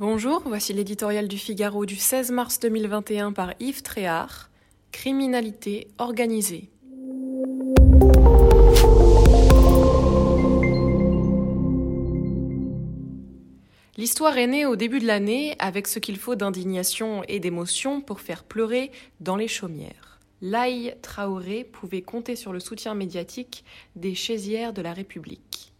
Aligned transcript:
Bonjour, 0.00 0.42
voici 0.46 0.72
l'éditorial 0.72 1.26
du 1.26 1.38
Figaro 1.38 1.84
du 1.84 1.96
16 1.96 2.30
mars 2.30 2.60
2021 2.60 3.32
par 3.32 3.54
Yves 3.58 3.82
Tréhard. 3.82 4.48
Criminalité 4.92 5.88
organisée. 5.98 6.70
L'histoire 13.96 14.38
est 14.38 14.46
née 14.46 14.66
au 14.66 14.76
début 14.76 15.00
de 15.00 15.06
l'année 15.08 15.56
avec 15.58 15.88
ce 15.88 15.98
qu'il 15.98 16.16
faut 16.16 16.36
d'indignation 16.36 17.24
et 17.26 17.40
d'émotion 17.40 18.00
pour 18.00 18.20
faire 18.20 18.44
pleurer 18.44 18.92
dans 19.18 19.34
les 19.34 19.48
chaumières. 19.48 20.20
Laï 20.40 20.94
Traoré 21.02 21.64
pouvait 21.64 22.02
compter 22.02 22.36
sur 22.36 22.52
le 22.52 22.60
soutien 22.60 22.94
médiatique 22.94 23.64
des 23.96 24.14
chaisières 24.14 24.72
de 24.72 24.80
la 24.80 24.92
République. 24.92 25.72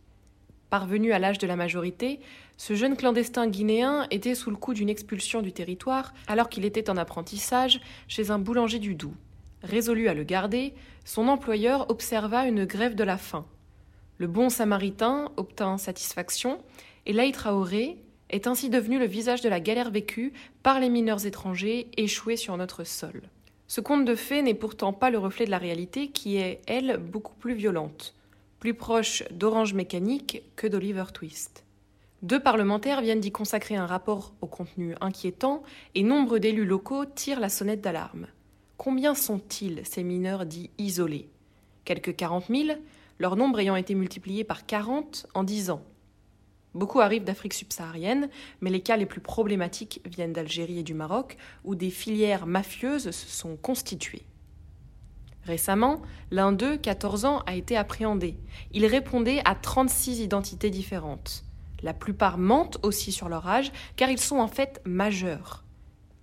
Parvenu 0.70 1.12
à 1.12 1.18
l'âge 1.18 1.38
de 1.38 1.46
la 1.46 1.56
majorité, 1.56 2.20
ce 2.58 2.74
jeune 2.74 2.96
clandestin 2.96 3.46
guinéen 3.46 4.06
était 4.10 4.34
sous 4.34 4.50
le 4.50 4.56
coup 4.56 4.74
d'une 4.74 4.90
expulsion 4.90 5.40
du 5.40 5.52
territoire 5.52 6.12
alors 6.26 6.50
qu'il 6.50 6.66
était 6.66 6.90
en 6.90 6.96
apprentissage 6.98 7.80
chez 8.06 8.30
un 8.30 8.38
boulanger 8.38 8.78
du 8.78 8.94
Doubs. 8.94 9.14
Résolu 9.62 10.08
à 10.08 10.14
le 10.14 10.24
garder, 10.24 10.74
son 11.04 11.28
employeur 11.28 11.90
observa 11.90 12.46
une 12.46 12.66
grève 12.66 12.94
de 12.94 13.04
la 13.04 13.16
faim. 13.16 13.46
Le 14.18 14.26
bon 14.26 14.50
samaritain 14.50 15.32
obtint 15.36 15.78
satisfaction 15.78 16.58
et 17.06 17.14
Laï 17.14 17.32
Traoré 17.32 17.96
est 18.28 18.46
ainsi 18.46 18.68
devenu 18.68 18.98
le 18.98 19.06
visage 19.06 19.40
de 19.40 19.48
la 19.48 19.60
galère 19.60 19.90
vécue 19.90 20.34
par 20.62 20.80
les 20.80 20.90
mineurs 20.90 21.24
étrangers 21.24 21.88
échoués 21.96 22.36
sur 22.36 22.56
notre 22.58 22.84
sol. 22.84 23.22
Ce 23.68 23.80
conte 23.80 24.04
de 24.04 24.14
fées 24.14 24.42
n'est 24.42 24.54
pourtant 24.54 24.92
pas 24.92 25.10
le 25.10 25.18
reflet 25.18 25.46
de 25.46 25.50
la 25.50 25.58
réalité 25.58 26.08
qui 26.08 26.36
est, 26.36 26.60
elle, 26.66 26.98
beaucoup 26.98 27.34
plus 27.34 27.54
violente 27.54 28.14
plus 28.58 28.74
proche 28.74 29.22
d'Orange 29.30 29.74
Mécanique 29.74 30.42
que 30.56 30.66
d'Oliver 30.66 31.04
Twist. 31.12 31.64
Deux 32.22 32.40
parlementaires 32.40 33.00
viennent 33.00 33.20
d'y 33.20 33.30
consacrer 33.30 33.76
un 33.76 33.86
rapport 33.86 34.34
au 34.40 34.46
contenu 34.46 34.94
inquiétant 35.00 35.62
et 35.94 36.02
nombre 36.02 36.38
d'élus 36.38 36.66
locaux 36.66 37.04
tirent 37.04 37.38
la 37.38 37.48
sonnette 37.48 37.80
d'alarme. 37.80 38.26
Combien 38.76 39.14
sont-ils, 39.14 39.82
ces 39.84 40.02
mineurs 40.02 40.44
dits 40.44 40.70
isolés? 40.78 41.28
Quelques 41.84 42.16
40 42.16 42.46
000, 42.48 42.78
leur 43.20 43.36
nombre 43.36 43.60
ayant 43.60 43.76
été 43.76 43.94
multiplié 43.94 44.42
par 44.42 44.66
40 44.66 45.28
en 45.34 45.44
10 45.44 45.70
ans. 45.70 45.84
Beaucoup 46.74 47.00
arrivent 47.00 47.24
d'Afrique 47.24 47.54
subsaharienne, 47.54 48.28
mais 48.60 48.70
les 48.70 48.80
cas 48.80 48.96
les 48.96 49.06
plus 49.06 49.20
problématiques 49.20 50.00
viennent 50.04 50.32
d'Algérie 50.32 50.80
et 50.80 50.84
du 50.84 50.94
Maroc, 50.94 51.36
où 51.64 51.74
des 51.74 51.90
filières 51.90 52.46
mafieuses 52.46 53.10
se 53.10 53.28
sont 53.28 53.56
constituées. 53.56 54.24
Récemment, 55.48 56.02
l'un 56.30 56.52
d'eux, 56.52 56.76
14 56.76 57.24
ans, 57.24 57.42
a 57.46 57.54
été 57.54 57.74
appréhendé. 57.74 58.36
Il 58.72 58.84
répondait 58.84 59.40
à 59.46 59.54
36 59.54 60.20
identités 60.20 60.68
différentes. 60.68 61.42
La 61.82 61.94
plupart 61.94 62.36
mentent 62.36 62.76
aussi 62.82 63.12
sur 63.12 63.30
leur 63.30 63.48
âge, 63.48 63.72
car 63.96 64.10
ils 64.10 64.20
sont 64.20 64.40
en 64.40 64.48
fait 64.48 64.82
majeurs. 64.84 65.64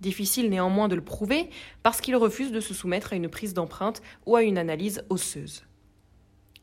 Difficile 0.00 0.48
néanmoins 0.48 0.86
de 0.86 0.94
le 0.94 1.02
prouver, 1.02 1.50
parce 1.82 2.00
qu'ils 2.00 2.14
refusent 2.14 2.52
de 2.52 2.60
se 2.60 2.72
soumettre 2.72 3.14
à 3.14 3.16
une 3.16 3.28
prise 3.28 3.52
d'empreinte 3.52 4.00
ou 4.26 4.36
à 4.36 4.44
une 4.44 4.58
analyse 4.58 5.02
osseuse. 5.10 5.64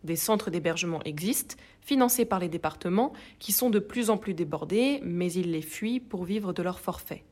Des 0.05 0.15
centres 0.15 0.49
d'hébergement 0.49 1.03
existent, 1.03 1.57
financés 1.81 2.23
par 2.23 2.39
les 2.39 2.47
départements, 2.47 3.11
qui 3.39 3.51
sont 3.51 3.71
de 3.71 3.79
plus 3.79 4.09
en 4.09 4.15
plus 4.15 4.33
débordés, 4.33 5.01
mais 5.03 5.29
ils 5.33 5.51
les 5.51 5.61
fuient 5.61 5.99
pour 5.99 6.23
vivre 6.23 6.53
de 6.53 6.63
leur 6.63 6.79
forfait. 6.79 7.25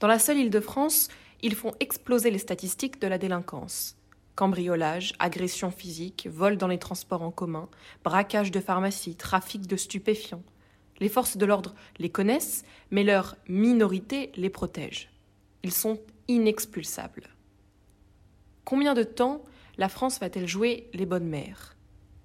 Dans 0.00 0.06
la 0.06 0.18
seule 0.18 0.36
Île-de-France, 0.36 1.08
ils 1.40 1.54
font 1.54 1.72
exploser 1.80 2.30
les 2.30 2.38
statistiques 2.38 3.00
de 3.00 3.06
la 3.06 3.16
délinquance. 3.16 3.96
Cambriolage, 4.34 5.12
agression 5.18 5.70
physique, 5.70 6.26
vol 6.30 6.56
dans 6.56 6.66
les 6.66 6.78
transports 6.78 7.22
en 7.22 7.30
commun, 7.30 7.68
braquage 8.02 8.50
de 8.50 8.60
pharmacie, 8.60 9.14
trafic 9.14 9.66
de 9.66 9.76
stupéfiants. 9.76 10.42
Les 11.00 11.10
forces 11.10 11.36
de 11.36 11.44
l'ordre 11.44 11.74
les 11.98 12.08
connaissent, 12.08 12.64
mais 12.90 13.04
leur 13.04 13.36
minorité 13.48 14.32
les 14.36 14.50
protège. 14.50 15.10
Ils 15.62 15.72
sont 15.72 16.00
inexpulsables. 16.28 17.28
Combien 18.64 18.94
de 18.94 19.02
temps 19.02 19.42
la 19.76 19.88
France 19.88 20.18
va-t-elle 20.18 20.48
jouer 20.48 20.88
les 20.94 21.06
bonnes 21.06 21.28
mères? 21.28 21.76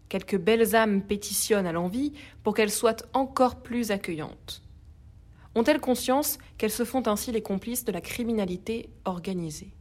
Quelques 0.07 0.37
belles 0.37 0.75
âmes 0.75 1.01
pétitionnent 1.01 1.67
à 1.67 1.73
l'envie 1.73 2.13
pour 2.43 2.53
qu'elles 2.53 2.71
soient 2.71 3.03
encore 3.13 3.61
plus 3.61 3.91
accueillantes. 3.91 4.61
Ont-elles 5.55 5.81
conscience 5.81 6.37
qu'elles 6.57 6.71
se 6.71 6.85
font 6.85 7.05
ainsi 7.07 7.31
les 7.31 7.41
complices 7.41 7.83
de 7.83 7.91
la 7.91 7.99
criminalité 7.99 8.89
organisée? 9.03 9.73